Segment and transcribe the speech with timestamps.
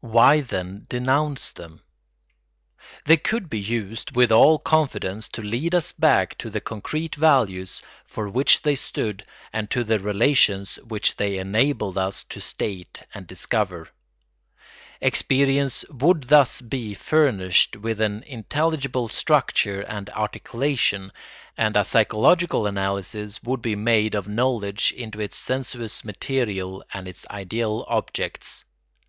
[0.00, 1.82] Why, then, denounce them?
[3.04, 7.80] They could be used with all confidence to lead us back to the concrete values
[8.04, 9.22] for which they stood
[9.52, 13.88] and to the relations which they enabled us to state and discover.
[15.00, 21.12] Experience would thus be furnished with an intelligible structure and articulation,
[21.56, 27.24] and a psychological analysis would be made of knowledge into its sensuous material and its
[27.30, 28.64] ideal objects.